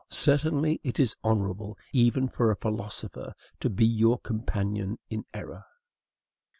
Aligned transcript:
Certainly 0.09 0.81
it 0.83 0.99
is 0.99 1.15
honorable, 1.23 1.77
even 1.93 2.27
for 2.27 2.49
a 2.49 2.55
philosopher, 2.55 3.35
to 3.59 3.69
be 3.69 3.85
your 3.85 4.17
companion 4.17 4.97
in 5.11 5.25
error. 5.31 5.65